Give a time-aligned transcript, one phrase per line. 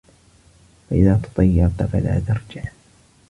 [0.89, 2.71] فَإِذَا تَطَيَّرْت فَلَا تَرْجِعْ